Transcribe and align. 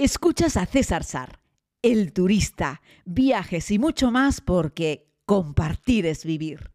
Escuchas 0.00 0.56
a 0.56 0.64
César 0.64 1.02
Sar, 1.02 1.40
el 1.82 2.12
turista, 2.12 2.82
viajes 3.04 3.68
y 3.72 3.80
mucho 3.80 4.12
más 4.12 4.40
porque 4.40 5.08
compartir 5.26 6.06
es 6.06 6.24
vivir. 6.24 6.70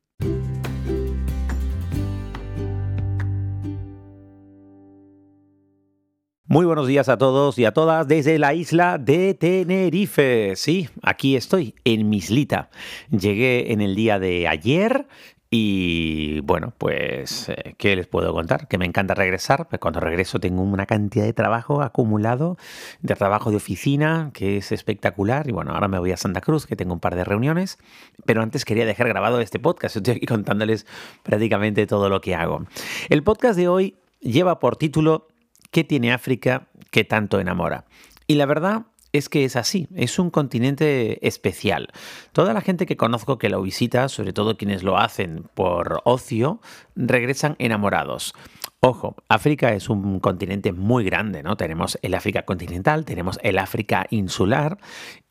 Muy 6.54 6.66
buenos 6.66 6.86
días 6.86 7.08
a 7.08 7.18
todos 7.18 7.58
y 7.58 7.64
a 7.66 7.72
todas 7.72 8.08
desde 8.10 8.38
la 8.38 8.54
isla 8.54 8.98
de 8.98 9.34
Tenerife. 9.34 10.58
Sí, 10.58 10.90
aquí 11.02 11.38
estoy, 11.38 11.74
en 11.86 12.10
Mislita. 12.10 12.70
Llegué 13.10 13.72
en 13.72 13.80
el 13.80 13.96
día 13.96 14.20
de 14.20 14.50
ayer 14.50 15.08
y 15.56 16.40
bueno, 16.40 16.74
pues, 16.80 17.48
eh, 17.50 17.76
¿qué 17.78 17.96
les 17.96 18.08
puedo 18.08 18.34
contar? 18.34 18.68
Que 18.68 18.80
me 18.80 18.88
encanta 18.88 19.14
regresar. 19.14 19.68
Cuando 19.80 20.00
regreso 20.00 20.40
tengo 20.40 20.64
una 20.64 20.88
cantidad 20.88 21.26
de 21.26 21.34
trabajo 21.34 21.84
acumulado, 21.84 22.58
de 23.04 23.14
trabajo 23.14 23.52
de 23.52 23.58
oficina, 23.58 24.32
que 24.34 24.58
es 24.58 24.72
espectacular. 24.72 25.48
Y 25.48 25.52
bueno, 25.52 25.74
ahora 25.74 25.88
me 25.88 26.00
voy 26.00 26.12
a 26.12 26.18
Santa 26.18 26.42
Cruz, 26.42 26.66
que 26.66 26.76
tengo 26.76 26.96
un 26.96 27.00
par 27.00 27.16
de 27.16 27.24
reuniones. 27.24 27.78
Pero 28.26 28.42
antes 28.42 28.66
quería 28.66 28.88
dejar 28.88 29.08
grabado 29.08 29.42
este 29.42 29.60
podcast. 29.60 29.96
Estoy 29.96 30.16
aquí 30.16 30.26
contándoles 30.26 30.88
prácticamente 31.22 31.86
todo 31.86 32.10
lo 32.10 32.20
que 32.20 32.34
hago. 32.34 32.66
El 33.10 33.22
podcast 33.22 33.56
de 33.56 33.68
hoy 33.68 33.96
lleva 34.22 34.58
por 34.58 34.76
título 34.76 35.28
¿Qué 35.70 35.84
tiene 35.84 36.14
África 36.14 36.66
que 36.90 37.04
tanto 37.04 37.40
enamora? 37.40 37.86
Y 38.26 38.36
la 38.36 38.48
verdad 38.48 38.88
es 39.14 39.30
que 39.30 39.46
es 39.46 39.56
así, 39.56 39.88
es 39.96 40.18
un 40.20 40.32
continente 40.32 41.26
especial. 41.26 41.88
Toda 42.32 42.54
la 42.54 42.62
gente 42.62 42.88
que 42.88 42.98
conozco 42.98 43.38
que 43.38 43.50
lo 43.50 43.62
visita, 43.62 44.10
sobre 44.10 44.34
todo 44.34 44.58
quienes 44.58 44.84
lo 44.84 44.98
hacen 44.98 45.46
por 45.54 46.02
ocio, 46.04 46.60
regresan 46.96 47.56
enamorados. 47.60 48.34
Ojo, 48.80 49.16
África 49.30 49.72
es 49.74 49.88
un 49.88 50.20
continente 50.20 50.74
muy 50.74 51.06
grande, 51.06 51.42
¿no? 51.42 51.56
Tenemos 51.56 51.98
el 52.02 52.16
África 52.16 52.42
continental, 52.44 53.06
tenemos 53.06 53.40
el 53.42 53.60
África 53.60 54.08
insular, 54.10 54.78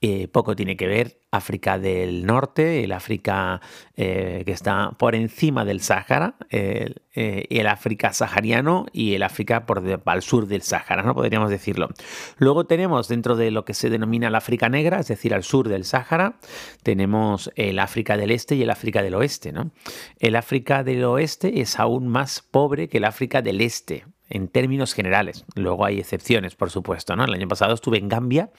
eh, 0.05 0.27
poco 0.27 0.56
tiene 0.56 0.77
que 0.77 0.88
ver 0.88 1.20
África 1.30 1.78
del 1.78 2.27
Norte, 2.27 2.83
el 2.83 2.91
África 2.91 3.61
eh, 3.97 4.42
que 4.44 4.50
está 4.50 4.97
por 4.98 5.14
encima 5.14 5.64
del 5.64 5.81
Sáhara, 5.81 6.34
el, 6.50 7.03
eh, 7.14 7.47
el, 7.50 7.69
África 7.69 8.12
sahariano 8.12 8.86
y 8.92 9.14
el 9.14 9.22
África 9.22 9.64
por 9.64 9.81
al 10.05 10.22
sur 10.22 10.48
del 10.48 10.62
Sáhara, 10.62 11.05
¿no? 11.05 11.14
Podríamos 11.14 11.50
decirlo. 11.50 11.89
Luego 12.39 12.67
tenemos 12.67 13.06
dentro 13.06 13.36
de 13.36 13.53
lo 13.53 13.64
que 13.64 13.75
se 13.75 13.91
denomina 13.91 14.28
la 14.28 14.39
África 14.39 14.69
negra, 14.69 14.98
es 14.98 15.06
decir, 15.06 15.33
al 15.34 15.44
sur 15.44 15.69
del 15.69 15.84
Sáhara, 15.84 16.34
tenemos 16.83 17.53
el 17.55 17.78
África 17.78 18.16
del 18.16 18.33
Este 18.33 18.56
y 18.56 18.62
el 18.62 18.70
África 18.70 19.05
del 19.05 19.14
Oeste, 19.14 19.53
¿no? 19.53 19.70
El 20.19 20.34
África 20.34 20.83
del 20.83 21.05
Oeste 21.05 21.61
es 21.61 21.78
aún 21.78 22.09
más 22.09 22.42
pobre 22.42 22.89
que 22.89 22.98
el 22.98 23.05
África 23.05 23.41
del 23.41 23.61
Este 23.61 24.05
en 24.33 24.48
términos 24.48 24.94
generales. 24.94 25.44
Luego 25.55 25.84
hay 25.84 26.00
excepciones, 26.00 26.56
por 26.56 26.70
supuesto. 26.70 27.14
¿no? 27.14 27.25
El 27.25 27.34
año 27.34 27.48
pasado 27.48 27.75
estuve 27.75 27.98
en 27.98 28.08
Gambia 28.08 28.50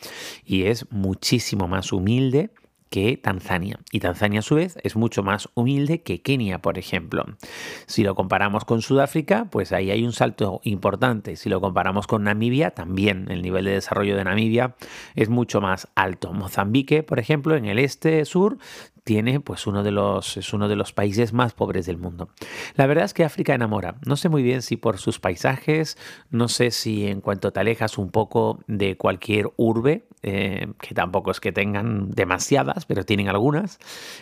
y 0.45 0.63
es 0.63 0.89
muchísimo 0.91 1.67
más 1.67 1.91
humilde 1.91 2.51
que 2.93 3.17
Tanzania. 3.17 3.79
Y 3.91 4.01
Tanzania 4.01 4.41
a 4.41 4.43
su 4.43 4.53
vez 4.53 4.77
es 4.83 4.95
mucho 4.95 5.23
más 5.23 5.49
humilde 5.55 6.03
que 6.03 6.21
Kenia, 6.21 6.59
por 6.59 6.77
ejemplo. 6.77 7.25
Si 7.87 8.03
lo 8.03 8.13
comparamos 8.13 8.65
con 8.65 8.83
Sudáfrica, 8.83 9.45
pues 9.49 9.71
ahí 9.71 9.89
hay 9.89 10.05
un 10.05 10.11
salto 10.11 10.61
importante. 10.63 11.35
Si 11.35 11.49
lo 11.49 11.59
comparamos 11.59 12.05
con 12.05 12.25
Namibia, 12.25 12.69
también 12.69 13.31
el 13.31 13.41
nivel 13.41 13.65
de 13.65 13.71
desarrollo 13.71 14.15
de 14.15 14.23
Namibia 14.23 14.75
es 15.15 15.29
mucho 15.29 15.59
más 15.59 15.87
alto. 15.95 16.33
Mozambique, 16.33 17.01
por 17.01 17.17
ejemplo, 17.17 17.55
en 17.55 17.65
el 17.65 17.79
este 17.79 18.23
sur, 18.25 18.59
tiene 19.03 19.39
pues 19.39 19.67
uno 19.67 19.83
de 19.83 19.91
los 19.91 20.37
es 20.37 20.53
uno 20.53 20.67
de 20.67 20.75
los 20.75 20.93
países 20.93 21.33
más 21.33 21.53
pobres 21.53 21.85
del 21.85 21.97
mundo. 21.97 22.29
La 22.75 22.87
verdad 22.87 23.05
es 23.05 23.13
que 23.13 23.23
África 23.23 23.53
enamora. 23.53 23.95
No 24.05 24.15
sé 24.15 24.29
muy 24.29 24.43
bien 24.43 24.61
si 24.61 24.77
por 24.77 24.97
sus 24.97 25.19
paisajes, 25.19 25.97
no 26.29 26.47
sé 26.47 26.71
si 26.71 27.07
en 27.07 27.21
cuanto 27.21 27.51
te 27.51 27.59
alejas 27.59 27.97
un 27.97 28.09
poco 28.09 28.59
de 28.67 28.97
cualquier 28.97 29.51
urbe, 29.57 30.07
eh, 30.21 30.67
que 30.79 30.95
tampoco 30.95 31.31
es 31.31 31.39
que 31.39 31.51
tengan 31.51 32.11
demasiadas, 32.11 32.85
pero 32.85 33.05
tienen 33.05 33.27
algunas, 33.27 33.79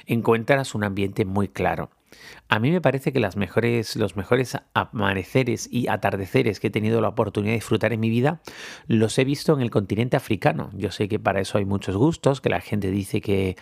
encuentras 0.07 0.73
un 0.73 0.83
ambiente 0.83 1.25
muy 1.25 1.47
claro. 1.47 1.89
A 2.49 2.59
mí 2.59 2.71
me 2.71 2.81
parece 2.81 3.13
que 3.13 3.19
los 3.19 3.35
mejores 3.37 4.57
amaneceres 4.73 5.69
y 5.71 5.87
atardeceres 5.87 6.59
que 6.59 6.67
he 6.67 6.71
tenido 6.71 6.99
la 7.01 7.09
oportunidad 7.09 7.51
de 7.51 7.59
disfrutar 7.59 7.93
en 7.93 7.99
mi 7.99 8.09
vida 8.09 8.41
los 8.87 9.17
he 9.17 9.23
visto 9.23 9.53
en 9.53 9.61
el 9.61 9.69
continente 9.69 10.17
africano. 10.17 10.69
Yo 10.73 10.91
sé 10.91 11.07
que 11.07 11.19
para 11.19 11.39
eso 11.39 11.57
hay 11.57 11.65
muchos 11.65 11.95
gustos, 11.95 12.41
que 12.41 12.49
la 12.49 12.61
gente 12.61 12.91
dice 12.91 13.21
que, 13.21 13.55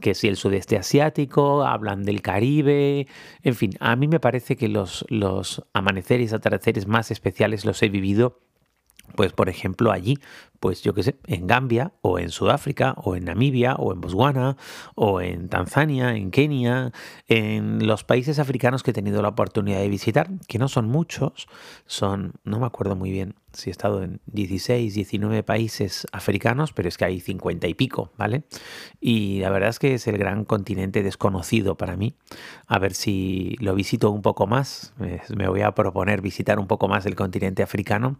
que 0.00 0.14
si 0.14 0.28
el 0.28 0.36
sudeste 0.36 0.76
asiático, 0.76 1.64
hablan 1.64 2.04
del 2.04 2.22
Caribe, 2.22 3.08
en 3.42 3.54
fin, 3.54 3.72
a 3.80 3.96
mí 3.96 4.06
me 4.06 4.20
parece 4.20 4.56
que 4.56 4.68
los, 4.68 5.04
los 5.08 5.64
amaneceres 5.72 6.32
y 6.32 6.34
atardeceres 6.34 6.86
más 6.86 7.10
especiales 7.10 7.64
los 7.64 7.82
he 7.82 7.88
vivido 7.88 8.40
pues 9.14 9.32
por 9.32 9.48
ejemplo 9.48 9.92
allí, 9.92 10.18
pues 10.60 10.82
yo 10.82 10.94
qué 10.94 11.02
sé, 11.02 11.16
en 11.26 11.46
Gambia 11.46 11.92
o 12.02 12.18
en 12.18 12.30
Sudáfrica 12.30 12.94
o 12.96 13.16
en 13.16 13.24
Namibia 13.24 13.74
o 13.74 13.92
en 13.92 14.00
Botswana 14.00 14.56
o 14.94 15.20
en 15.20 15.48
Tanzania, 15.48 16.16
en 16.16 16.30
Kenia, 16.30 16.92
en 17.28 17.86
los 17.86 18.04
países 18.04 18.38
africanos 18.38 18.82
que 18.82 18.90
he 18.90 18.94
tenido 18.94 19.22
la 19.22 19.28
oportunidad 19.28 19.80
de 19.80 19.88
visitar, 19.88 20.30
que 20.48 20.58
no 20.58 20.68
son 20.68 20.88
muchos, 20.88 21.48
son, 21.86 22.34
no 22.44 22.58
me 22.58 22.66
acuerdo 22.66 22.96
muy 22.96 23.10
bien, 23.10 23.34
si 23.56 23.70
he 23.70 23.72
estado 23.72 24.02
en 24.02 24.20
16, 24.26 24.94
19 24.94 25.42
países 25.42 26.06
africanos, 26.12 26.72
pero 26.72 26.88
es 26.88 26.98
que 26.98 27.06
hay 27.06 27.20
50 27.20 27.66
y 27.66 27.74
pico, 27.74 28.12
¿vale? 28.18 28.44
Y 29.00 29.40
la 29.40 29.50
verdad 29.50 29.70
es 29.70 29.78
que 29.78 29.94
es 29.94 30.06
el 30.06 30.18
gran 30.18 30.44
continente 30.44 31.02
desconocido 31.02 31.76
para 31.76 31.96
mí. 31.96 32.14
A 32.66 32.78
ver 32.78 32.92
si 32.92 33.56
lo 33.60 33.74
visito 33.74 34.10
un 34.10 34.20
poco 34.20 34.46
más. 34.46 34.92
Me 35.34 35.48
voy 35.48 35.62
a 35.62 35.72
proponer 35.72 36.20
visitar 36.20 36.58
un 36.58 36.66
poco 36.66 36.86
más 36.88 37.06
el 37.06 37.14
continente 37.14 37.62
africano, 37.62 38.18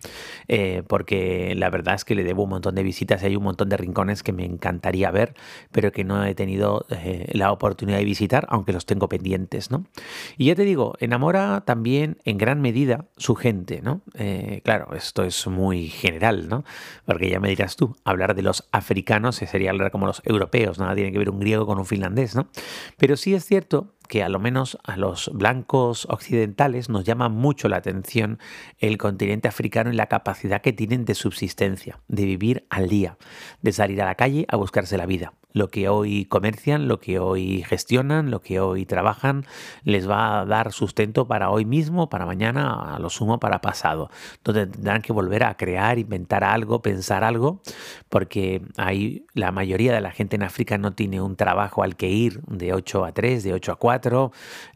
eh, 0.48 0.82
porque 0.88 1.54
la 1.54 1.68
verdad 1.68 1.94
es 1.94 2.04
que 2.04 2.14
le 2.14 2.24
debo 2.26 2.44
un 2.44 2.50
montón 2.50 2.74
de 2.74 2.82
visitas 2.82 3.22
y 3.22 3.26
hay 3.26 3.36
un 3.36 3.44
montón 3.44 3.68
de 3.68 3.76
rincones 3.76 4.22
que 4.22 4.32
me 4.32 4.44
encantaría 4.44 5.10
ver, 5.10 5.34
pero 5.72 5.92
que 5.92 6.04
no 6.04 6.24
he 6.24 6.34
tenido 6.34 6.84
eh, 6.90 7.30
la 7.32 7.52
oportunidad 7.52 7.98
de 7.98 8.04
visitar, 8.04 8.46
aunque 8.50 8.72
los 8.72 8.84
tengo 8.86 9.08
pendientes, 9.08 9.70
¿no? 9.70 9.86
Y 10.36 10.46
ya 10.46 10.54
te 10.54 10.62
digo, 10.62 10.94
enamora 11.00 11.62
también 11.64 12.18
en 12.24 12.38
gran 12.38 12.60
medida 12.60 13.06
su 13.16 13.34
gente, 13.34 13.80
¿no? 13.82 14.02
Eh, 14.14 14.60
claro, 14.64 14.94
esto 14.94 15.24
es 15.24 15.46
muy 15.46 15.88
general, 15.88 16.48
¿no? 16.48 16.64
Porque 17.06 17.30
ya 17.30 17.40
me 17.40 17.48
dirás 17.48 17.76
tú, 17.76 17.96
hablar 18.04 18.34
de 18.34 18.42
los 18.42 18.68
africanos 18.72 19.36
sería 19.46 19.70
hablar 19.70 19.90
como 19.90 20.06
los 20.06 20.22
europeos, 20.24 20.78
nada 20.78 20.94
tiene 20.94 21.12
que 21.12 21.18
ver 21.18 21.30
un 21.30 21.40
griego 21.40 21.66
con 21.66 21.78
un 21.78 21.86
finlandés, 21.86 22.34
¿no? 22.34 22.48
Pero 22.96 23.16
sí 23.16 23.34
es 23.34 23.44
cierto 23.44 23.94
que 24.06 24.22
a 24.22 24.28
lo 24.28 24.38
menos 24.38 24.78
a 24.84 24.96
los 24.96 25.30
blancos 25.32 26.06
occidentales 26.10 26.88
nos 26.88 27.04
llama 27.04 27.28
mucho 27.28 27.68
la 27.68 27.76
atención 27.76 28.38
el 28.78 28.98
continente 28.98 29.48
africano 29.48 29.92
y 29.92 29.96
la 29.96 30.06
capacidad 30.06 30.62
que 30.62 30.72
tienen 30.72 31.04
de 31.04 31.14
subsistencia, 31.14 32.00
de 32.08 32.24
vivir 32.24 32.66
al 32.70 32.88
día, 32.88 33.16
de 33.62 33.72
salir 33.72 34.02
a 34.02 34.06
la 34.06 34.14
calle 34.14 34.46
a 34.48 34.56
buscarse 34.56 34.96
la 34.96 35.06
vida. 35.06 35.32
Lo 35.56 35.68
que 35.68 35.88
hoy 35.88 36.26
comercian, 36.26 36.86
lo 36.86 37.00
que 37.00 37.18
hoy 37.18 37.62
gestionan, 37.62 38.30
lo 38.30 38.42
que 38.42 38.60
hoy 38.60 38.84
trabajan, 38.84 39.46
les 39.84 40.06
va 40.06 40.40
a 40.40 40.44
dar 40.44 40.70
sustento 40.70 41.26
para 41.26 41.48
hoy 41.48 41.64
mismo, 41.64 42.10
para 42.10 42.26
mañana, 42.26 42.94
a 42.94 42.98
lo 42.98 43.08
sumo 43.08 43.40
para 43.40 43.62
pasado, 43.62 44.10
donde 44.44 44.66
tendrán 44.66 45.00
que 45.00 45.14
volver 45.14 45.44
a 45.44 45.56
crear, 45.56 45.98
inventar 45.98 46.44
algo, 46.44 46.82
pensar 46.82 47.24
algo, 47.24 47.62
porque 48.10 48.60
ahí 48.76 49.24
la 49.32 49.50
mayoría 49.50 49.94
de 49.94 50.02
la 50.02 50.10
gente 50.10 50.36
en 50.36 50.42
África 50.42 50.76
no 50.76 50.92
tiene 50.92 51.22
un 51.22 51.36
trabajo 51.36 51.82
al 51.82 51.96
que 51.96 52.10
ir 52.10 52.42
de 52.42 52.74
8 52.74 53.06
a 53.06 53.12
3, 53.12 53.42
de 53.42 53.54
8 53.54 53.72
a 53.72 53.76
4, 53.76 53.95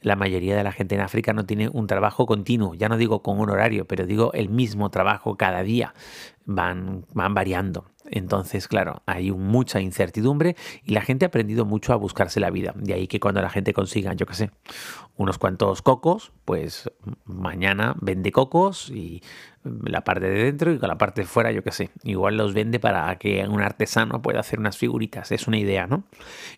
la 0.00 0.16
mayoría 0.16 0.56
de 0.56 0.64
la 0.64 0.72
gente 0.72 0.94
en 0.94 1.00
África 1.00 1.32
no 1.32 1.44
tiene 1.44 1.68
un 1.68 1.86
trabajo 1.86 2.26
continuo, 2.26 2.74
ya 2.74 2.88
no 2.88 2.96
digo 2.96 3.22
con 3.22 3.38
un 3.38 3.50
horario, 3.50 3.86
pero 3.86 4.06
digo 4.06 4.32
el 4.32 4.48
mismo 4.48 4.90
trabajo 4.90 5.36
cada 5.36 5.62
día, 5.62 5.94
van, 6.50 7.06
van 7.14 7.34
variando. 7.34 7.86
Entonces, 8.10 8.66
claro, 8.66 9.02
hay 9.06 9.30
mucha 9.30 9.80
incertidumbre 9.80 10.56
y 10.84 10.92
la 10.94 11.02
gente 11.02 11.24
ha 11.24 11.28
aprendido 11.28 11.64
mucho 11.64 11.92
a 11.92 11.96
buscarse 11.96 12.40
la 12.40 12.50
vida. 12.50 12.72
De 12.74 12.94
ahí 12.94 13.06
que 13.06 13.20
cuando 13.20 13.40
la 13.40 13.50
gente 13.50 13.72
consiga, 13.72 14.14
yo 14.14 14.26
qué 14.26 14.34
sé, 14.34 14.50
unos 15.16 15.38
cuantos 15.38 15.80
cocos, 15.82 16.32
pues 16.44 16.90
mañana 17.24 17.94
vende 18.00 18.32
cocos 18.32 18.90
y 18.90 19.22
la 19.62 20.02
parte 20.02 20.28
de 20.30 20.44
dentro 20.44 20.72
y 20.72 20.78
con 20.78 20.88
la 20.88 20.96
parte 20.96 21.20
de 21.20 21.26
fuera, 21.26 21.52
yo 21.52 21.62
qué 21.62 21.70
sé. 21.70 21.90
Igual 22.02 22.36
los 22.36 22.54
vende 22.54 22.80
para 22.80 23.14
que 23.16 23.46
un 23.46 23.60
artesano 23.60 24.22
pueda 24.22 24.40
hacer 24.40 24.58
unas 24.58 24.78
figuritas. 24.78 25.30
Es 25.30 25.46
una 25.46 25.58
idea, 25.58 25.86
¿no? 25.86 26.04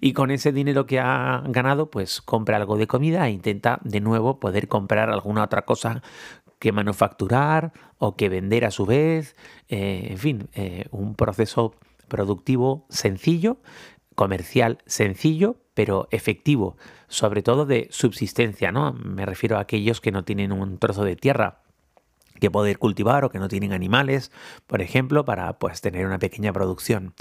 Y 0.00 0.12
con 0.12 0.30
ese 0.30 0.52
dinero 0.52 0.86
que 0.86 1.00
ha 1.00 1.42
ganado, 1.48 1.90
pues 1.90 2.22
compra 2.22 2.56
algo 2.56 2.78
de 2.78 2.86
comida 2.86 3.26
e 3.26 3.32
intenta 3.32 3.80
de 3.82 4.00
nuevo 4.00 4.38
poder 4.38 4.68
comprar 4.68 5.10
alguna 5.10 5.42
otra 5.42 5.62
cosa 5.62 6.02
que 6.62 6.70
manufacturar 6.70 7.72
o 7.98 8.14
que 8.14 8.28
vender 8.28 8.64
a 8.64 8.70
su 8.70 8.86
vez, 8.86 9.34
eh, 9.68 10.06
en 10.10 10.18
fin, 10.18 10.48
eh, 10.54 10.84
un 10.92 11.16
proceso 11.16 11.74
productivo 12.06 12.86
sencillo, 12.88 13.56
comercial 14.14 14.78
sencillo, 14.86 15.56
pero 15.74 16.06
efectivo, 16.12 16.76
sobre 17.08 17.42
todo 17.42 17.66
de 17.66 17.88
subsistencia, 17.90 18.70
¿no? 18.70 18.92
Me 18.92 19.26
refiero 19.26 19.56
a 19.56 19.62
aquellos 19.62 20.00
que 20.00 20.12
no 20.12 20.22
tienen 20.22 20.52
un 20.52 20.78
trozo 20.78 21.02
de 21.02 21.16
tierra 21.16 21.64
que 22.38 22.48
poder 22.48 22.78
cultivar 22.78 23.24
o 23.24 23.30
que 23.30 23.40
no 23.40 23.48
tienen 23.48 23.72
animales, 23.72 24.30
por 24.68 24.82
ejemplo, 24.82 25.24
para 25.24 25.58
pues 25.58 25.80
tener 25.80 26.06
una 26.06 26.20
pequeña 26.20 26.52
producción. 26.52 27.12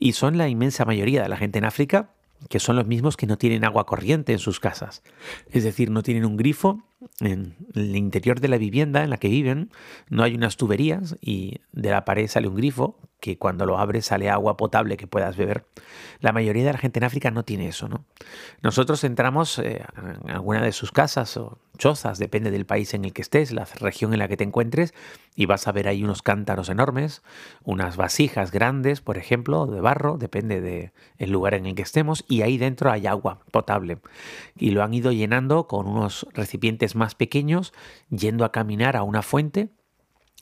Y 0.00 0.14
son 0.14 0.38
la 0.38 0.48
inmensa 0.48 0.84
mayoría 0.84 1.22
de 1.22 1.28
la 1.28 1.36
gente 1.36 1.58
en 1.58 1.66
África 1.66 2.10
que 2.48 2.60
son 2.60 2.76
los 2.76 2.86
mismos 2.86 3.16
que 3.16 3.26
no 3.26 3.36
tienen 3.36 3.64
agua 3.64 3.86
corriente 3.86 4.32
en 4.32 4.38
sus 4.38 4.60
casas. 4.60 5.02
Es 5.50 5.64
decir, 5.64 5.90
no 5.90 6.02
tienen 6.02 6.24
un 6.24 6.36
grifo 6.36 6.87
en 7.20 7.54
el 7.74 7.96
interior 7.96 8.40
de 8.40 8.48
la 8.48 8.58
vivienda 8.58 9.04
en 9.04 9.10
la 9.10 9.18
que 9.18 9.28
viven 9.28 9.70
no 10.08 10.24
hay 10.24 10.34
unas 10.34 10.56
tuberías 10.56 11.16
y 11.20 11.60
de 11.72 11.90
la 11.90 12.04
pared 12.04 12.26
sale 12.26 12.48
un 12.48 12.56
grifo 12.56 12.96
que 13.20 13.36
cuando 13.36 13.66
lo 13.66 13.78
abres 13.78 14.06
sale 14.06 14.30
agua 14.30 14.56
potable 14.56 14.96
que 14.96 15.06
puedas 15.06 15.36
beber. 15.36 15.64
La 16.20 16.32
mayoría 16.32 16.64
de 16.64 16.72
la 16.72 16.78
gente 16.78 17.00
en 17.00 17.04
África 17.04 17.30
no 17.30 17.44
tiene 17.44 17.68
eso, 17.68 17.88
¿no? 17.88 18.04
Nosotros 18.62 19.02
entramos 19.04 19.58
eh, 19.58 19.84
en 20.24 20.30
alguna 20.30 20.62
de 20.62 20.72
sus 20.72 20.92
casas 20.92 21.36
o 21.36 21.58
chozas, 21.78 22.18
depende 22.18 22.50
del 22.50 22.66
país 22.66 22.92
en 22.94 23.04
el 23.04 23.12
que 23.12 23.22
estés, 23.22 23.52
la 23.52 23.64
región 23.64 24.12
en 24.12 24.18
la 24.18 24.28
que 24.28 24.36
te 24.36 24.44
encuentres, 24.44 24.94
y 25.34 25.46
vas 25.46 25.68
a 25.68 25.72
ver 25.72 25.88
ahí 25.88 26.02
unos 26.02 26.22
cántaros 26.22 26.68
enormes, 26.68 27.22
unas 27.62 27.96
vasijas 27.96 28.50
grandes, 28.50 29.00
por 29.00 29.16
ejemplo, 29.16 29.66
de 29.66 29.80
barro, 29.80 30.18
depende 30.18 30.60
del 30.60 31.30
lugar 31.30 31.54
en 31.54 31.66
el 31.66 31.74
que 31.76 31.82
estemos, 31.82 32.24
y 32.28 32.42
ahí 32.42 32.58
dentro 32.58 32.90
hay 32.90 33.06
agua 33.06 33.40
potable. 33.52 33.98
Y 34.56 34.72
lo 34.72 34.82
han 34.82 34.92
ido 34.92 35.12
llenando 35.12 35.68
con 35.68 35.86
unos 35.86 36.26
recipientes 36.34 36.87
más 36.94 37.14
pequeños, 37.14 37.72
yendo 38.10 38.44
a 38.44 38.52
caminar 38.52 38.96
a 38.96 39.02
una 39.02 39.22
fuente 39.22 39.70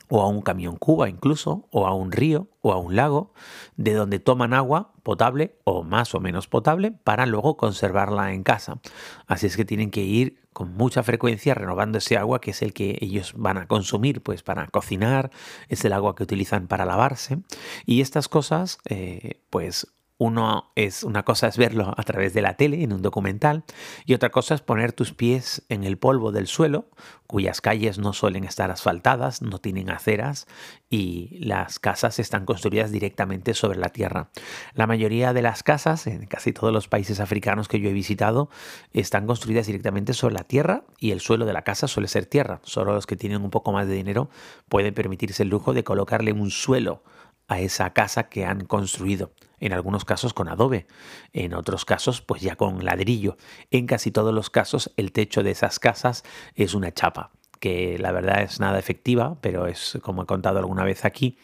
o 0.09 0.21
a 0.21 0.27
un 0.27 0.41
camión 0.41 0.77
cuba 0.77 1.09
incluso, 1.09 1.67
o 1.71 1.85
a 1.85 1.93
un 1.93 2.11
río, 2.11 2.47
o 2.61 2.71
a 2.71 2.77
un 2.77 2.95
lago, 2.95 3.33
de 3.75 3.93
donde 3.93 4.19
toman 4.19 4.53
agua 4.53 4.93
potable 5.03 5.57
o 5.63 5.83
más 5.83 6.15
o 6.15 6.19
menos 6.19 6.47
potable 6.47 6.91
para 6.91 7.25
luego 7.25 7.57
conservarla 7.57 8.33
en 8.33 8.43
casa. 8.43 8.79
Así 9.25 9.47
es 9.47 9.57
que 9.57 9.65
tienen 9.65 9.91
que 9.91 10.03
ir 10.03 10.41
con 10.53 10.73
mucha 10.73 11.03
frecuencia 11.03 11.53
renovando 11.53 11.99
ese 11.99 12.17
agua 12.17 12.41
que 12.41 12.51
es 12.51 12.61
el 12.61 12.73
que 12.73 12.97
ellos 13.01 13.33
van 13.35 13.57
a 13.57 13.67
consumir 13.67 14.23
pues 14.23 14.43
para 14.43 14.67
cocinar, 14.67 15.29
es 15.67 15.85
el 15.85 15.93
agua 15.93 16.15
que 16.15 16.23
utilizan 16.23 16.67
para 16.67 16.85
lavarse 16.85 17.39
y 17.85 18.01
estas 18.01 18.27
cosas 18.27 18.79
eh, 18.85 19.41
pues 19.49 19.87
uno 20.19 20.71
es 20.75 21.03
una 21.03 21.23
cosa 21.23 21.47
es 21.47 21.57
verlo 21.57 21.93
a 21.95 22.03
través 22.03 22.33
de 22.33 22.41
la 22.41 22.55
tele 22.55 22.83
en 22.83 22.91
un 22.91 23.01
documental 23.01 23.63
y 24.05 24.15
otra 24.15 24.29
cosa 24.29 24.55
es 24.55 24.61
poner 24.61 24.91
tus 24.91 25.13
pies 25.13 25.63
en 25.69 25.83
el 25.83 25.97
polvo 25.97 26.31
del 26.31 26.47
suelo, 26.47 26.89
cuyas 27.27 27.61
calles 27.61 27.99
no 27.99 28.13
suelen 28.13 28.43
estar 28.43 28.71
asfaltadas, 28.71 29.43
no 29.43 29.59
tienen 29.59 29.91
aceras 29.91 30.47
y 30.89 31.37
las 31.39 31.77
casas 31.77 32.17
están 32.17 32.45
construidas 32.45 32.91
directamente 32.91 33.53
sobre 33.53 33.77
la 33.77 33.89
tierra. 33.89 34.29
La 34.73 34.87
mayoría 34.87 35.33
de 35.33 35.43
las 35.43 35.61
casas 35.61 36.07
en 36.07 36.25
casi 36.25 36.51
todos 36.51 36.73
los 36.73 36.87
países 36.87 37.19
africanos 37.19 37.67
que 37.67 37.79
yo 37.79 37.89
he 37.89 37.93
visitado 37.93 38.49
están 38.93 39.27
construidas 39.27 39.67
directamente 39.67 40.13
sobre 40.13 40.33
la 40.33 40.45
tierra 40.45 40.83
y 40.99 41.11
el 41.11 41.19
suelo 41.19 41.45
de 41.45 41.53
la 41.53 41.61
casa 41.61 41.87
suele 41.87 42.07
ser 42.07 42.25
tierra. 42.25 42.59
Solo 42.63 42.93
los 42.93 43.05
que 43.05 43.17
tienen 43.17 43.43
un 43.43 43.51
poco 43.51 43.71
más 43.71 43.87
de 43.87 43.93
dinero 43.93 44.29
pueden 44.67 44.95
permitirse 44.95 45.43
el 45.43 45.49
lujo 45.49 45.73
de 45.73 45.83
colocarle 45.83 46.31
un 46.31 46.49
suelo 46.49 47.03
a 47.47 47.59
esa 47.59 47.93
casa 47.93 48.29
que 48.29 48.45
han 48.45 48.65
construido, 48.65 49.31
en 49.59 49.73
algunos 49.73 50.05
casos 50.05 50.33
con 50.33 50.49
adobe, 50.49 50.87
en 51.33 51.53
otros 51.53 51.85
casos 51.85 52.21
pues 52.21 52.41
ya 52.41 52.55
con 52.55 52.83
ladrillo. 52.85 53.37
En 53.71 53.87
casi 53.87 54.11
todos 54.11 54.33
los 54.33 54.49
casos 54.49 54.91
el 54.97 55.11
techo 55.11 55.43
de 55.43 55.51
esas 55.51 55.79
casas 55.79 56.23
es 56.55 56.73
una 56.73 56.93
chapa 56.93 57.31
que 57.59 57.97
la 57.99 58.11
verdad 58.11 58.41
es 58.41 58.59
nada 58.59 58.79
efectiva, 58.79 59.37
pero 59.41 59.67
es, 59.67 59.97
como 60.01 60.23
he 60.23 60.25
contado 60.25 60.59
alguna 60.59 60.83
vez 60.83 61.05
aquí, 61.05 61.37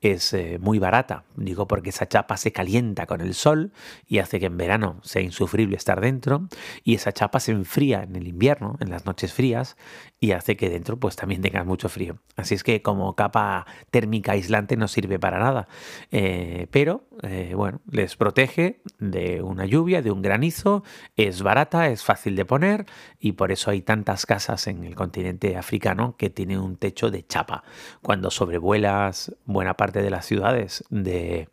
es 0.00 0.32
eh, 0.32 0.58
muy 0.60 0.78
barata. 0.78 1.24
Digo 1.36 1.66
porque 1.66 1.90
esa 1.90 2.08
chapa 2.08 2.36
se 2.36 2.52
calienta 2.52 3.06
con 3.06 3.20
el 3.20 3.34
sol 3.34 3.72
y 4.06 4.18
hace 4.18 4.40
que 4.40 4.46
en 4.46 4.56
verano 4.56 5.00
sea 5.02 5.22
insufrible 5.22 5.76
estar 5.76 6.00
dentro 6.00 6.48
y 6.84 6.94
esa 6.94 7.12
chapa 7.12 7.40
se 7.40 7.52
enfría 7.52 8.02
en 8.02 8.16
el 8.16 8.28
invierno, 8.28 8.76
en 8.80 8.90
las 8.90 9.06
noches 9.06 9.32
frías 9.32 9.76
y 10.20 10.32
hace 10.32 10.56
que 10.56 10.70
dentro 10.70 10.98
pues 10.98 11.16
también 11.16 11.42
tengas 11.42 11.66
mucho 11.66 11.88
frío. 11.88 12.18
Así 12.36 12.54
es 12.54 12.64
que 12.64 12.82
como 12.82 13.14
capa 13.14 13.66
térmica 13.90 14.32
aislante 14.32 14.76
no 14.76 14.88
sirve 14.88 15.18
para 15.18 15.38
nada, 15.38 15.68
eh, 16.10 16.66
pero 16.70 17.04
eh, 17.22 17.52
bueno, 17.54 17.80
les 17.90 18.16
protege 18.16 18.80
de 18.98 19.42
una 19.42 19.66
lluvia, 19.66 20.02
de 20.02 20.10
un 20.10 20.22
granizo, 20.22 20.84
es 21.16 21.42
barata, 21.42 21.88
es 21.88 22.02
fácil 22.04 22.36
de 22.36 22.44
poner 22.44 22.86
y 23.18 23.32
por 23.32 23.52
eso 23.52 23.70
hay 23.70 23.82
tantas 23.82 24.26
casas 24.26 24.66
en 24.66 24.84
el 24.84 24.94
continente 24.94 25.56
africano 25.56 26.16
que 26.16 26.30
tienen 26.30 26.60
un 26.60 26.76
techo 26.76 27.10
de 27.10 27.26
chapa. 27.26 27.64
Cuando 28.02 28.30
sobrevuelas 28.30 29.34
buena 29.44 29.74
parte 29.74 30.02
de 30.02 30.10
las 30.10 30.26
ciudades 30.26 30.84
de 30.90 31.48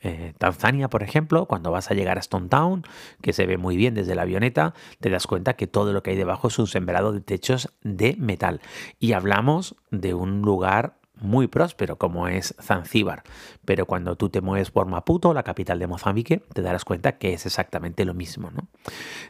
eh, 0.00 0.34
Tanzania, 0.38 0.88
por 0.88 1.02
ejemplo, 1.02 1.46
cuando 1.46 1.70
vas 1.70 1.90
a 1.90 1.94
llegar 1.94 2.16
a 2.16 2.20
Stone 2.20 2.48
Town, 2.48 2.84
que 3.22 3.32
se 3.32 3.46
ve 3.46 3.58
muy 3.58 3.76
bien 3.76 3.94
desde 3.94 4.14
la 4.14 4.22
avioneta, 4.22 4.74
te 5.00 5.10
das 5.10 5.26
cuenta 5.26 5.54
que 5.54 5.66
todo 5.66 5.92
lo 5.92 6.02
que 6.02 6.10
hay 6.10 6.16
debajo 6.16 6.48
es 6.48 6.58
un 6.58 6.66
sembrado 6.66 7.12
de 7.12 7.20
techos 7.20 7.72
de 7.82 8.16
metal. 8.18 8.60
Y 8.98 9.12
hablamos 9.12 9.76
de 9.90 10.14
un 10.14 10.42
lugar 10.42 10.98
muy 11.20 11.46
próspero 11.46 11.96
como 11.96 12.28
es 12.28 12.54
Zanzíbar, 12.60 13.22
pero 13.64 13.86
cuando 13.86 14.16
tú 14.16 14.28
te 14.28 14.40
mueves 14.40 14.70
por 14.70 14.86
Maputo, 14.86 15.32
la 15.34 15.42
capital 15.42 15.78
de 15.78 15.86
Mozambique, 15.86 16.42
te 16.52 16.62
darás 16.62 16.84
cuenta 16.84 17.18
que 17.18 17.32
es 17.32 17.46
exactamente 17.46 18.04
lo 18.04 18.14
mismo. 18.14 18.50
¿no? 18.50 18.68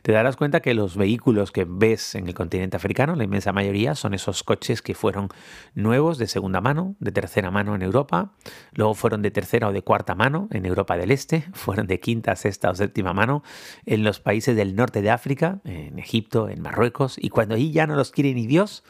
Te 0.02 0.12
darás 0.12 0.36
cuenta 0.36 0.60
que 0.60 0.74
los 0.74 0.96
vehículos 0.96 1.52
que 1.52 1.66
ves 1.68 2.14
en 2.14 2.26
el 2.26 2.34
continente 2.34 2.76
africano, 2.76 3.14
la 3.14 3.24
inmensa 3.24 3.52
mayoría, 3.52 3.94
son 3.94 4.14
esos 4.14 4.42
coches 4.42 4.82
que 4.82 4.94
fueron 4.94 5.28
nuevos 5.74 6.18
de 6.18 6.26
segunda 6.26 6.60
mano, 6.60 6.96
de 6.98 7.12
tercera 7.12 7.50
mano 7.50 7.74
en 7.74 7.82
Europa, 7.82 8.32
luego 8.72 8.94
fueron 8.94 9.22
de 9.22 9.30
tercera 9.30 9.68
o 9.68 9.72
de 9.72 9.82
cuarta 9.82 10.14
mano 10.14 10.48
en 10.50 10.66
Europa 10.66 10.96
del 10.96 11.10
Este, 11.10 11.44
fueron 11.52 11.86
de 11.86 12.00
quinta, 12.00 12.34
sexta 12.36 12.70
o 12.70 12.74
séptima 12.74 13.12
mano 13.12 13.42
en 13.84 14.02
los 14.02 14.20
países 14.20 14.56
del 14.56 14.74
norte 14.74 15.02
de 15.02 15.10
África, 15.10 15.60
en 15.64 15.98
Egipto, 15.98 16.48
en 16.48 16.62
Marruecos, 16.62 17.16
y 17.18 17.28
cuando 17.28 17.54
ahí 17.54 17.70
ya 17.70 17.86
no 17.86 17.94
los 17.94 18.10
quiere 18.10 18.34
ni 18.34 18.46
Dios, 18.46 18.82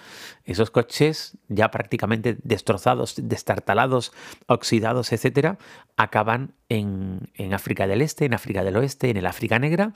esos 0.45 0.71
coches 0.71 1.37
ya 1.49 1.71
prácticamente 1.71 2.39
destrozados, 2.43 2.86
destartalados, 3.23 4.13
oxidados, 4.47 5.13
etcétera, 5.13 5.59
acaban 5.97 6.55
en, 6.69 7.29
África 7.53 7.87
del 7.87 8.03
Este, 8.03 8.25
en 8.25 8.35
África 8.35 8.65
del 8.65 8.77
Oeste, 8.77 9.11
en 9.11 9.17
el 9.17 9.27
África 9.27 9.59
Negra, 9.59 9.93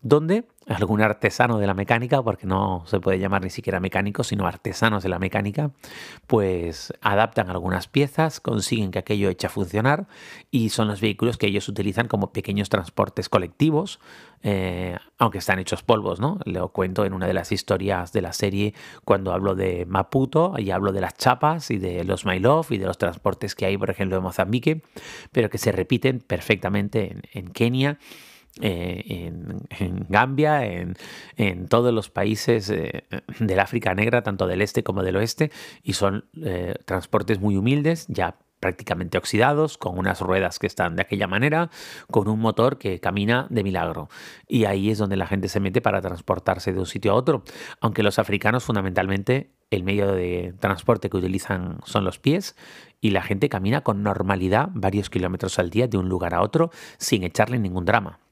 donde 0.00 0.44
algún 0.66 1.02
artesano 1.02 1.58
de 1.58 1.66
la 1.66 1.74
mecánica, 1.74 2.22
porque 2.22 2.46
no 2.46 2.84
se 2.86 2.98
puede 2.98 3.18
llamar 3.18 3.42
ni 3.42 3.50
siquiera 3.50 3.80
mecánico, 3.80 4.24
sino 4.24 4.46
artesanos 4.46 5.02
de 5.02 5.10
la 5.10 5.18
mecánica, 5.18 5.72
pues 6.26 6.92
adaptan 7.02 7.50
algunas 7.50 7.86
piezas, 7.86 8.40
consiguen 8.40 8.90
que 8.90 8.98
aquello 8.98 9.28
eche 9.28 9.46
a 9.46 9.50
funcionar 9.50 10.06
y 10.50 10.70
son 10.70 10.88
los 10.88 11.02
vehículos 11.02 11.36
que 11.36 11.46
ellos 11.46 11.68
utilizan 11.68 12.08
como 12.08 12.32
pequeños 12.32 12.70
transportes 12.70 13.28
colectivos, 13.28 14.00
eh, 14.42 14.96
aunque 15.18 15.38
están 15.38 15.58
hechos 15.58 15.82
polvos, 15.82 16.20
¿no? 16.20 16.38
Lo 16.44 16.68
cuento 16.68 17.04
en 17.04 17.12
una 17.12 17.26
de 17.26 17.34
las 17.34 17.52
historias 17.52 18.12
de 18.12 18.22
la 18.22 18.32
serie 18.32 18.74
cuando 19.04 19.32
hablo 19.32 19.54
de 19.54 19.86
Maputo 19.86 20.54
y 20.58 20.70
hablo 20.70 20.92
de 20.92 21.00
las 21.00 21.14
chapas 21.14 21.70
y 21.70 21.78
de 21.78 22.04
los 22.04 22.24
Mailov 22.24 22.66
y 22.70 22.78
de 22.78 22.86
los 22.86 22.98
transportes 22.98 23.54
que 23.54 23.66
hay, 23.66 23.76
por 23.76 23.90
ejemplo, 23.90 24.16
en 24.16 24.22
Mozambique, 24.22 24.82
pero 25.32 25.50
que 25.50 25.58
se 25.58 25.72
repiten 25.72 26.13
perfectamente 26.20 27.16
en, 27.32 27.48
Kenia. 27.48 27.98
Eh, 28.60 29.32
en, 29.80 30.06
Gambia, 30.08 30.64
en, 30.64 31.66
todos 31.68 31.92
los 31.92 32.08
países 32.08 32.70
eh, 32.70 33.04
del 33.40 33.58
África 33.58 33.94
Negra, 33.94 34.22
tanto 34.22 34.46
del 34.46 34.62
este 34.62 34.84
como 34.84 35.02
del 35.02 35.16
oeste, 35.16 35.50
y 35.82 35.94
son 35.94 36.26
eh, 36.40 36.76
transportes 36.84 37.40
muy 37.40 37.56
humildes, 37.56 38.06
ya 38.08 38.36
prácticamente 38.64 39.18
oxidados, 39.18 39.76
con 39.76 39.98
unas 39.98 40.22
ruedas 40.22 40.58
que 40.58 40.66
están 40.66 40.96
de 40.96 41.02
aquella 41.02 41.26
manera, 41.26 41.68
con 42.10 42.28
un 42.28 42.40
motor 42.40 42.78
que 42.78 42.98
camina 42.98 43.46
de 43.50 43.62
milagro. 43.62 44.08
Y 44.48 44.64
ahí 44.64 44.88
es 44.88 44.96
donde 44.96 45.18
la 45.18 45.26
gente 45.26 45.48
se 45.48 45.60
mete 45.60 45.82
para 45.82 46.00
transportarse 46.00 46.72
de 46.72 46.80
un 46.80 46.86
sitio 46.86 47.12
a 47.12 47.14
otro, 47.14 47.44
aunque 47.82 48.02
los 48.02 48.18
africanos 48.18 48.64
fundamentalmente 48.64 49.50
el 49.70 49.82
medio 49.82 50.12
de 50.12 50.54
transporte 50.60 51.10
que 51.10 51.18
utilizan 51.18 51.80
son 51.84 52.04
los 52.04 52.18
pies 52.18 52.56
y 53.02 53.10
la 53.10 53.20
gente 53.20 53.50
camina 53.50 53.82
con 53.82 54.02
normalidad 54.02 54.70
varios 54.72 55.10
kilómetros 55.10 55.58
al 55.58 55.68
día 55.68 55.86
de 55.86 55.98
un 55.98 56.08
lugar 56.08 56.32
a 56.32 56.40
otro 56.40 56.70
sin 56.96 57.22
echarle 57.22 57.58
ningún 57.58 57.84
drama. 57.84 58.23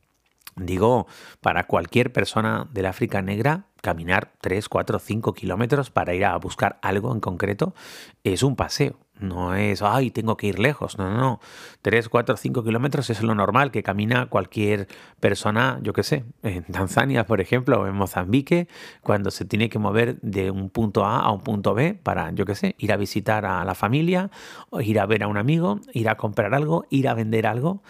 Digo, 0.56 1.06
para 1.40 1.64
cualquier 1.64 2.12
persona 2.12 2.68
del 2.72 2.86
África 2.86 3.22
negra, 3.22 3.66
caminar 3.80 4.32
3, 4.40 4.68
4, 4.68 4.98
5 4.98 5.34
kilómetros 5.34 5.90
para 5.90 6.14
ir 6.14 6.24
a 6.24 6.36
buscar 6.36 6.78
algo 6.82 7.12
en 7.12 7.20
concreto 7.20 7.74
es 8.22 8.42
un 8.42 8.56
paseo. 8.56 8.98
No 9.22 9.54
es, 9.54 9.82
ay, 9.82 10.10
tengo 10.10 10.36
que 10.36 10.48
ir 10.48 10.58
lejos. 10.58 10.98
No, 10.98 11.08
no, 11.08 11.16
no. 11.16 11.40
3, 11.82 12.08
4, 12.08 12.36
5 12.36 12.64
kilómetros 12.64 13.08
es 13.08 13.22
lo 13.22 13.34
normal 13.34 13.70
que 13.70 13.82
camina 13.82 14.26
cualquier 14.26 14.88
persona, 15.20 15.78
yo 15.82 15.92
qué 15.92 16.02
sé, 16.02 16.24
en 16.42 16.64
Tanzania, 16.72 17.24
por 17.24 17.40
ejemplo, 17.40 17.80
o 17.80 17.86
en 17.86 17.94
Mozambique, 17.94 18.68
cuando 19.00 19.30
se 19.30 19.44
tiene 19.44 19.68
que 19.68 19.78
mover 19.78 20.20
de 20.22 20.50
un 20.50 20.70
punto 20.70 21.04
A 21.04 21.20
a 21.20 21.30
un 21.30 21.40
punto 21.40 21.72
B 21.72 21.94
para, 21.94 22.32
yo 22.32 22.44
qué 22.44 22.56
sé, 22.56 22.74
ir 22.78 22.92
a 22.92 22.96
visitar 22.96 23.46
a 23.46 23.64
la 23.64 23.76
familia, 23.76 24.30
o 24.70 24.80
ir 24.80 24.98
a 24.98 25.06
ver 25.06 25.22
a 25.22 25.28
un 25.28 25.36
amigo, 25.36 25.80
ir 25.92 26.08
a 26.08 26.16
comprar 26.16 26.52
algo, 26.54 26.86
ir 26.90 27.08
a 27.08 27.14
vender 27.14 27.46
algo. 27.46 27.82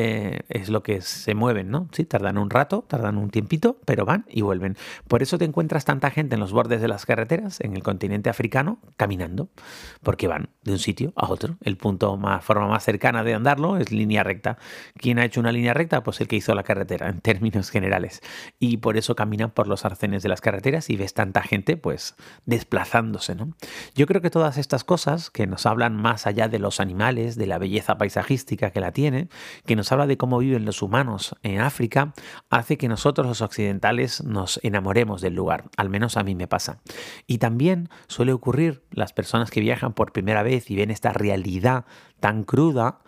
Eh, 0.00 0.42
es 0.48 0.68
lo 0.68 0.84
que 0.84 1.00
se 1.00 1.34
mueven, 1.34 1.72
¿no? 1.72 1.88
Sí, 1.90 2.04
tardan 2.04 2.38
un 2.38 2.50
rato, 2.50 2.84
tardan 2.86 3.18
un 3.18 3.30
tiempito, 3.30 3.80
pero 3.84 4.04
van 4.04 4.26
y 4.28 4.42
vuelven. 4.42 4.76
Por 5.08 5.24
eso 5.24 5.38
te 5.38 5.44
encuentras 5.44 5.84
tanta 5.84 6.12
gente 6.12 6.36
en 6.36 6.40
los 6.40 6.52
bordes 6.52 6.80
de 6.80 6.86
las 6.86 7.04
carreteras, 7.04 7.60
en 7.60 7.74
el 7.74 7.82
continente 7.82 8.30
africano, 8.30 8.78
caminando, 8.96 9.48
porque 10.04 10.28
van 10.28 10.50
de 10.62 10.70
un 10.70 10.78
sitio 10.78 11.12
a 11.16 11.28
otro. 11.28 11.56
El 11.64 11.76
punto 11.76 12.16
más, 12.16 12.44
forma 12.44 12.68
más 12.68 12.84
cercana 12.84 13.24
de 13.24 13.34
andarlo 13.34 13.76
es 13.76 13.90
línea 13.90 14.22
recta. 14.22 14.56
¿Quién 14.96 15.18
ha 15.18 15.24
hecho 15.24 15.40
una 15.40 15.50
línea 15.50 15.74
recta? 15.74 16.04
Pues 16.04 16.20
el 16.20 16.28
que 16.28 16.36
hizo 16.36 16.54
la 16.54 16.62
carretera, 16.62 17.08
en 17.08 17.20
términos 17.20 17.68
generales. 17.68 18.22
Y 18.60 18.76
por 18.76 18.98
eso 18.98 19.16
caminan 19.16 19.50
por 19.50 19.66
los 19.66 19.84
arcenes 19.84 20.22
de 20.22 20.28
las 20.28 20.40
carreteras 20.40 20.90
y 20.90 20.96
ves 20.96 21.12
tanta 21.12 21.42
gente, 21.42 21.76
pues, 21.76 22.14
desplazándose, 22.46 23.34
¿no? 23.34 23.52
Yo 23.96 24.06
creo 24.06 24.22
que 24.22 24.30
todas 24.30 24.58
estas 24.58 24.84
cosas 24.84 25.28
que 25.28 25.48
nos 25.48 25.66
hablan 25.66 25.96
más 25.96 26.28
allá 26.28 26.46
de 26.46 26.60
los 26.60 26.78
animales, 26.78 27.34
de 27.34 27.48
la 27.48 27.58
belleza 27.58 27.98
paisajística 27.98 28.70
que 28.70 28.78
la 28.78 28.92
tiene, 28.92 29.28
que 29.66 29.74
nos 29.74 29.87
habla 29.92 30.06
de 30.06 30.16
cómo 30.16 30.38
viven 30.38 30.64
los 30.64 30.82
humanos 30.82 31.34
en 31.42 31.60
África, 31.60 32.12
hace 32.50 32.76
que 32.76 32.88
nosotros 32.88 33.26
los 33.26 33.40
occidentales 33.40 34.22
nos 34.24 34.60
enamoremos 34.62 35.20
del 35.20 35.34
lugar, 35.34 35.64
al 35.76 35.90
menos 35.90 36.16
a 36.16 36.24
mí 36.24 36.34
me 36.34 36.48
pasa. 36.48 36.80
Y 37.26 37.38
también 37.38 37.88
suele 38.06 38.32
ocurrir 38.32 38.84
las 38.90 39.12
personas 39.12 39.50
que 39.50 39.60
viajan 39.60 39.92
por 39.92 40.12
primera 40.12 40.42
vez 40.42 40.70
y 40.70 40.76
ven 40.76 40.90
esta 40.90 41.12
realidad 41.12 41.84
tan 42.20 42.44
cruda, 42.44 43.00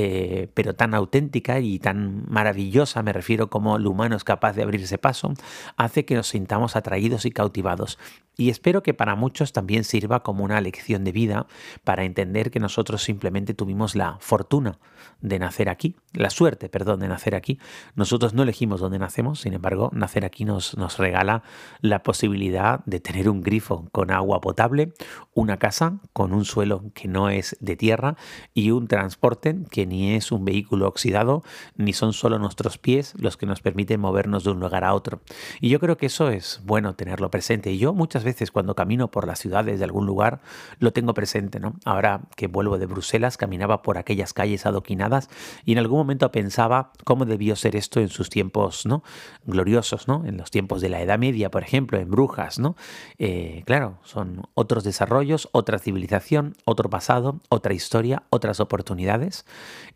eh, 0.00 0.48
pero 0.54 0.76
tan 0.76 0.94
auténtica 0.94 1.58
y 1.58 1.80
tan 1.80 2.24
maravillosa, 2.28 3.02
me 3.02 3.12
refiero 3.12 3.50
como 3.50 3.78
el 3.78 3.86
humano 3.88 4.14
es 4.14 4.22
capaz 4.22 4.52
de 4.52 4.62
abrirse 4.62 4.96
paso, 4.96 5.34
hace 5.76 6.04
que 6.04 6.14
nos 6.14 6.28
sintamos 6.28 6.76
atraídos 6.76 7.26
y 7.26 7.32
cautivados. 7.32 7.98
Y 8.36 8.50
espero 8.50 8.84
que 8.84 8.94
para 8.94 9.16
muchos 9.16 9.52
también 9.52 9.82
sirva 9.82 10.22
como 10.22 10.44
una 10.44 10.60
lección 10.60 11.02
de 11.02 11.10
vida 11.10 11.48
para 11.82 12.04
entender 12.04 12.52
que 12.52 12.60
nosotros 12.60 13.02
simplemente 13.02 13.52
tuvimos 13.52 13.96
la 13.96 14.18
fortuna 14.20 14.78
de 15.20 15.40
nacer 15.40 15.68
aquí, 15.68 15.96
la 16.12 16.30
suerte, 16.30 16.68
perdón, 16.68 17.00
de 17.00 17.08
nacer 17.08 17.34
aquí. 17.34 17.58
Nosotros 17.96 18.34
no 18.34 18.44
elegimos 18.44 18.78
dónde 18.78 19.00
nacemos, 19.00 19.40
sin 19.40 19.54
embargo, 19.54 19.90
nacer 19.92 20.24
aquí 20.24 20.44
nos, 20.44 20.76
nos 20.76 20.98
regala 20.98 21.42
la 21.80 22.04
posibilidad 22.04 22.84
de 22.84 23.00
tener 23.00 23.28
un 23.28 23.42
grifo 23.42 23.88
con 23.90 24.12
agua 24.12 24.40
potable, 24.40 24.92
una 25.34 25.56
casa 25.56 25.98
con 26.12 26.32
un 26.32 26.44
suelo 26.44 26.84
que 26.94 27.08
no 27.08 27.30
es 27.30 27.56
de 27.58 27.74
tierra 27.74 28.14
y 28.54 28.70
un 28.70 28.86
transporte 28.86 29.56
que 29.72 29.84
ni 29.88 30.14
es 30.14 30.32
un 30.32 30.44
vehículo 30.44 30.86
oxidado, 30.86 31.42
ni 31.76 31.92
son 31.92 32.12
solo 32.12 32.38
nuestros 32.38 32.78
pies 32.78 33.14
los 33.18 33.36
que 33.36 33.46
nos 33.46 33.60
permiten 33.60 34.00
movernos 34.00 34.44
de 34.44 34.50
un 34.50 34.60
lugar 34.60 34.84
a 34.84 34.94
otro. 34.94 35.20
Y 35.60 35.68
yo 35.68 35.80
creo 35.80 35.96
que 35.96 36.06
eso 36.06 36.30
es 36.30 36.60
bueno 36.64 36.94
tenerlo 36.94 37.30
presente. 37.30 37.70
Y 37.70 37.78
yo 37.78 37.92
muchas 37.94 38.24
veces 38.24 38.50
cuando 38.50 38.74
camino 38.74 39.10
por 39.10 39.26
las 39.26 39.38
ciudades 39.38 39.78
de 39.78 39.84
algún 39.84 40.06
lugar 40.06 40.40
lo 40.78 40.92
tengo 40.92 41.14
presente, 41.14 41.60
¿no? 41.60 41.74
Ahora 41.84 42.22
que 42.36 42.46
vuelvo 42.46 42.78
de 42.78 42.86
Bruselas, 42.86 43.36
caminaba 43.36 43.82
por 43.82 43.98
aquellas 43.98 44.32
calles 44.32 44.66
adoquinadas 44.66 45.28
y 45.64 45.72
en 45.72 45.78
algún 45.78 45.98
momento 45.98 46.30
pensaba 46.30 46.92
cómo 47.04 47.24
debió 47.24 47.56
ser 47.56 47.76
esto 47.76 48.00
en 48.00 48.08
sus 48.08 48.30
tiempos, 48.30 48.86
¿no? 48.86 49.02
Gloriosos, 49.46 50.08
¿no? 50.08 50.24
En 50.24 50.36
los 50.36 50.50
tiempos 50.50 50.80
de 50.80 50.88
la 50.88 51.00
Edad 51.00 51.18
Media, 51.18 51.50
por 51.50 51.62
ejemplo, 51.62 51.98
en 51.98 52.10
Brujas, 52.10 52.58
¿no? 52.58 52.76
Eh, 53.18 53.62
claro, 53.66 53.98
son 54.02 54.42
otros 54.54 54.84
desarrollos, 54.84 55.48
otra 55.52 55.78
civilización, 55.78 56.56
otro 56.64 56.90
pasado, 56.90 57.40
otra 57.48 57.74
historia, 57.74 58.24
otras 58.30 58.60
oportunidades. 58.60 59.44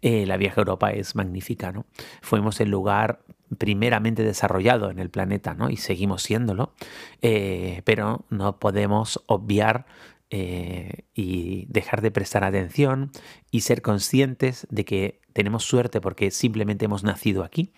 Eh, 0.01 0.27
la 0.27 0.37
vieja 0.37 0.61
Europa 0.61 0.91
es 0.91 1.15
magnífica, 1.15 1.73
¿no? 1.73 1.87
Fuimos 2.21 2.61
el 2.61 2.71
lugar 2.71 3.25
primeramente 3.59 4.23
desarrollado 4.23 4.91
en 4.91 4.99
el 4.99 5.11
planeta, 5.11 5.55
¿no? 5.55 5.71
Y 5.71 5.77
seguimos 5.77 6.23
siéndolo, 6.23 6.75
eh, 7.21 7.83
pero 7.85 8.25
no 8.31 8.59
podemos 8.59 9.23
obviar 9.27 9.87
eh, 10.31 11.05
y 11.15 11.67
dejar 11.69 12.01
de 12.01 12.11
prestar 12.11 12.43
atención 12.43 13.11
y 13.51 13.61
ser 13.61 13.83
conscientes 13.83 14.67
de 14.71 14.87
que 14.87 15.21
tenemos 15.35 15.65
suerte 15.65 16.01
porque 16.01 16.31
simplemente 16.31 16.87
hemos 16.87 17.05
nacido 17.05 17.45
aquí. 17.45 17.73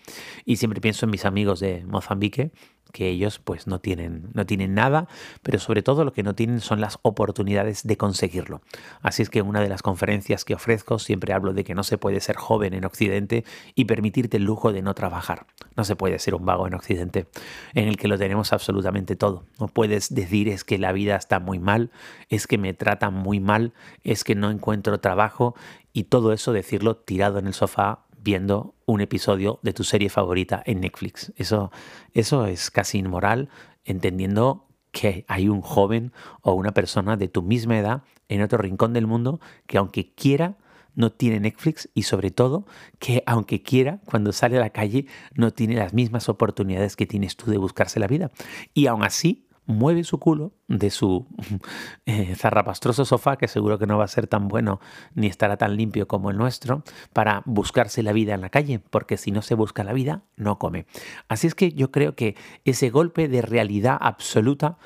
Y 0.45 0.55
siempre 0.55 0.79
pienso 0.79 1.05
en 1.05 1.11
mis 1.11 1.25
amigos 1.25 1.59
de 1.59 1.83
Mozambique, 1.85 2.51
que 2.91 3.09
ellos 3.09 3.39
pues 3.39 3.67
no 3.67 3.79
tienen, 3.79 4.29
no 4.33 4.45
tienen 4.45 4.73
nada, 4.73 5.07
pero 5.43 5.59
sobre 5.59 5.83
todo 5.83 6.05
lo 6.05 6.13
que 6.13 6.23
no 6.23 6.35
tienen 6.35 6.61
son 6.61 6.81
las 6.81 6.99
oportunidades 7.01 7.85
de 7.85 7.97
conseguirlo. 7.97 8.61
Así 9.01 9.21
es 9.21 9.29
que 9.29 9.39
en 9.39 9.47
una 9.47 9.61
de 9.61 9.69
las 9.69 9.81
conferencias 9.81 10.45
que 10.45 10.55
ofrezco 10.55 10.99
siempre 10.99 11.33
hablo 11.33 11.53
de 11.53 11.63
que 11.63 11.75
no 11.75 11.83
se 11.83 11.97
puede 11.97 12.19
ser 12.21 12.37
joven 12.37 12.73
en 12.73 12.85
Occidente 12.85 13.43
y 13.75 13.85
permitirte 13.85 14.37
el 14.37 14.43
lujo 14.43 14.71
de 14.71 14.81
no 14.81 14.93
trabajar. 14.93 15.45
No 15.75 15.83
se 15.83 15.95
puede 15.95 16.19
ser 16.19 16.35
un 16.35 16.45
vago 16.45 16.67
en 16.67 16.73
Occidente, 16.73 17.27
en 17.73 17.87
el 17.87 17.97
que 17.97 18.07
lo 18.07 18.17
tenemos 18.17 18.53
absolutamente 18.53 19.15
todo. 19.15 19.45
No 19.59 19.67
puedes 19.67 20.13
decir 20.13 20.47
es 20.47 20.63
que 20.63 20.77
la 20.77 20.91
vida 20.91 21.15
está 21.15 21.39
muy 21.39 21.59
mal, 21.59 21.91
es 22.29 22.47
que 22.47 22.57
me 22.57 22.73
tratan 22.73 23.13
muy 23.13 23.39
mal, 23.39 23.73
es 24.03 24.23
que 24.23 24.35
no 24.35 24.49
encuentro 24.51 24.99
trabajo 24.99 25.55
y 25.91 26.03
todo 26.03 26.33
eso 26.33 26.53
decirlo 26.53 26.97
tirado 26.97 27.39
en 27.39 27.47
el 27.47 27.53
sofá 27.53 28.04
viendo 28.25 28.73
un 28.87 29.01
episodio 29.01 29.59
de 29.61 29.71
tu 29.71 29.83
serie 29.83 30.09
favorita 30.09 30.61
en 30.65 30.81
Netflix. 30.81 31.31
Eso, 31.37 31.71
eso 32.13 32.47
es 32.47 32.71
casi 32.71 32.97
inmoral, 32.97 33.49
entendiendo 33.85 34.67
que 34.91 35.25
hay 35.27 35.47
un 35.47 35.61
joven 35.61 36.11
o 36.41 36.53
una 36.53 36.73
persona 36.73 37.17
de 37.17 37.27
tu 37.27 37.43
misma 37.43 37.77
edad 37.77 38.01
en 38.27 38.41
otro 38.41 38.57
rincón 38.57 38.93
del 38.93 39.05
mundo 39.05 39.39
que 39.67 39.77
aunque 39.77 40.13
quiera 40.15 40.57
no 40.95 41.11
tiene 41.11 41.39
Netflix 41.39 41.89
y 41.93 42.03
sobre 42.03 42.31
todo 42.31 42.65
que 42.97 43.21
aunque 43.27 43.61
quiera 43.61 43.99
cuando 44.05 44.31
sale 44.31 44.57
a 44.57 44.61
la 44.61 44.71
calle 44.71 45.05
no 45.35 45.51
tiene 45.51 45.75
las 45.75 45.93
mismas 45.93 46.27
oportunidades 46.27 46.95
que 46.95 47.05
tienes 47.05 47.35
tú 47.35 47.51
de 47.51 47.57
buscarse 47.57 47.99
la 47.99 48.07
vida. 48.07 48.31
Y 48.73 48.87
aún 48.87 49.03
así 49.03 49.45
mueve 49.65 50.03
su 50.03 50.19
culo 50.19 50.53
de 50.67 50.89
su 50.89 51.27
eh, 52.05 52.35
zarrapastroso 52.35 53.05
sofá, 53.05 53.37
que 53.37 53.47
seguro 53.47 53.79
que 53.79 53.87
no 53.87 53.97
va 53.97 54.05
a 54.05 54.09
ser 54.09 54.27
tan 54.27 54.47
bueno 54.47 54.79
ni 55.13 55.27
estará 55.27 55.57
tan 55.57 55.75
limpio 55.75 56.07
como 56.07 56.31
el 56.31 56.37
nuestro, 56.37 56.83
para 57.13 57.43
buscarse 57.45 58.03
la 58.03 58.13
vida 58.13 58.33
en 58.33 58.41
la 58.41 58.49
calle, 58.49 58.79
porque 58.79 59.17
si 59.17 59.31
no 59.31 59.41
se 59.41 59.55
busca 59.55 59.83
la 59.83 59.93
vida, 59.93 60.23
no 60.35 60.57
come. 60.59 60.85
Así 61.27 61.47
es 61.47 61.55
que 61.55 61.71
yo 61.71 61.91
creo 61.91 62.15
que 62.15 62.35
ese 62.63 62.89
golpe 62.89 63.27
de 63.27 63.41
realidad 63.41 63.97
absoluta 63.99 64.77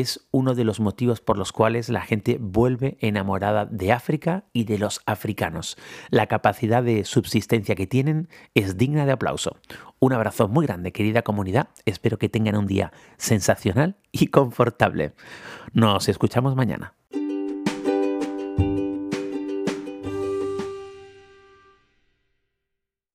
es 0.00 0.26
uno 0.30 0.54
de 0.54 0.64
los 0.64 0.80
motivos 0.80 1.20
por 1.20 1.38
los 1.38 1.52
cuales 1.52 1.88
la 1.88 2.00
gente 2.02 2.38
vuelve 2.40 2.96
enamorada 3.00 3.66
de 3.66 3.92
África 3.92 4.44
y 4.52 4.64
de 4.64 4.78
los 4.78 5.00
africanos. 5.06 5.76
La 6.10 6.26
capacidad 6.26 6.82
de 6.82 7.04
subsistencia 7.04 7.74
que 7.74 7.86
tienen 7.86 8.28
es 8.54 8.76
digna 8.76 9.06
de 9.06 9.12
aplauso. 9.12 9.56
Un 9.98 10.12
abrazo 10.12 10.48
muy 10.48 10.66
grande, 10.66 10.92
querida 10.92 11.22
comunidad. 11.22 11.68
Espero 11.84 12.18
que 12.18 12.28
tengan 12.28 12.56
un 12.56 12.66
día 12.66 12.92
sensacional 13.16 13.96
y 14.12 14.28
confortable. 14.28 15.14
Nos 15.72 16.08
escuchamos 16.08 16.56
mañana. 16.56 16.94